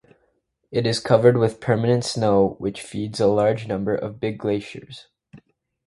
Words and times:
It 0.71 0.87
is 0.87 0.99
covered 0.99 1.37
with 1.37 1.59
permanent 1.59 2.03
snow, 2.05 2.55
which 2.57 2.81
feeds 2.81 3.19
a 3.19 3.27
large 3.27 3.67
number 3.67 3.93
of 3.93 4.19
big 4.19 4.39
glaciers. 4.39 5.05